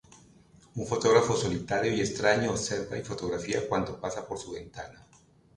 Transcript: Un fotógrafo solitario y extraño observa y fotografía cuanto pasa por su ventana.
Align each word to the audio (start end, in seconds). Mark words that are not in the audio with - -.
Un 0.73 0.87
fotógrafo 0.87 1.35
solitario 1.35 1.93
y 1.93 2.01
extraño 2.01 2.49
observa 2.49 2.97
y 2.97 3.03
fotografía 3.03 3.69
cuanto 3.69 3.99
pasa 4.01 4.25
por 4.27 4.39
su 4.39 4.51
ventana. 4.51 5.05